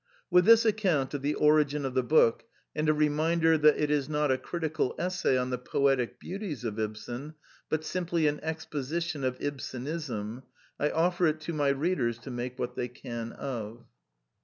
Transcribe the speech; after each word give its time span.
With 0.31 0.45
this 0.45 0.65
account 0.65 1.13
of 1.13 1.21
the 1.21 1.35
origin 1.35 1.85
of 1.85 1.93
the 1.93 2.01
book, 2.01 2.43
and 2.75 2.89
a 2.89 2.91
reminder 2.93 3.55
that 3.59 3.77
it 3.77 3.91
is 3.91 4.09
not 4.09 4.31
a 4.31 4.37
critical 4.39 4.95
essay 4.97 5.37
on 5.37 5.51
the 5.51 5.59
poetic 5.59 6.19
beauties 6.19 6.63
of 6.63 6.79
Ibsen, 6.79 7.35
but 7.69 7.85
simply 7.85 8.25
an 8.25 8.39
expo 8.39 8.79
sition 8.79 9.23
of 9.23 9.37
Ibsenism, 9.39 10.41
I 10.79 10.89
offer 10.89 11.27
it 11.27 11.39
to 11.41 11.53
my 11.53 11.67
readers 11.69 12.17
to 12.21 12.31
make 12.31 12.57
what 12.57 12.75
they 12.75 12.87
can 12.87 13.33
of. 13.33 13.85